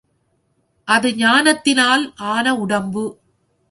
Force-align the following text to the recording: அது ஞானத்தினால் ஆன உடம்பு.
அது 0.87 1.15
ஞானத்தினால் 1.15 2.13
ஆன 2.15 2.55
உடம்பு. 2.55 3.05